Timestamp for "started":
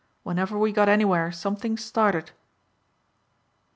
1.77-2.31